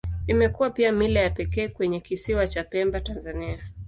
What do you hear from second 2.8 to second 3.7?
Tanzania.